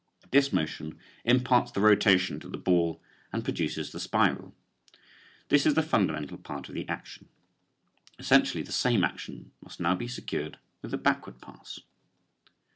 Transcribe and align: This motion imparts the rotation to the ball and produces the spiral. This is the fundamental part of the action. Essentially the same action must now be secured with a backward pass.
This 0.31 0.51
motion 0.51 0.97
imparts 1.25 1.71
the 1.71 1.79
rotation 1.79 2.39
to 2.39 2.49
the 2.49 2.57
ball 2.57 3.03
and 3.31 3.43
produces 3.43 3.91
the 3.91 3.99
spiral. 3.99 4.55
This 5.49 5.63
is 5.67 5.75
the 5.75 5.83
fundamental 5.83 6.39
part 6.39 6.67
of 6.69 6.73
the 6.73 6.89
action. 6.89 7.29
Essentially 8.17 8.63
the 8.63 8.71
same 8.71 9.03
action 9.03 9.51
must 9.61 9.79
now 9.79 9.93
be 9.93 10.07
secured 10.07 10.57
with 10.81 10.91
a 10.91 10.97
backward 10.97 11.39
pass. 11.39 11.81